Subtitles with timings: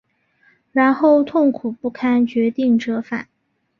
[0.71, 3.27] 然后痛苦不堪决定折返